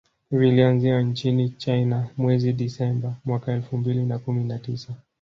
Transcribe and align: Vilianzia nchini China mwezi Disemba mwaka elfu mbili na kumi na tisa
Vilianzia 0.31 1.01
nchini 1.01 1.49
China 1.49 2.09
mwezi 2.17 2.53
Disemba 2.53 3.15
mwaka 3.25 3.51
elfu 3.53 3.77
mbili 3.77 4.05
na 4.05 4.19
kumi 4.19 4.43
na 4.43 4.59
tisa 4.59 4.93